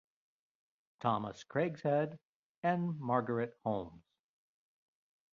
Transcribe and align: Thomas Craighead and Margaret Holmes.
Thomas 1.01 1.43
Craighead 1.47 2.17
and 2.63 2.99
Margaret 2.99 3.55
Holmes. 3.63 4.01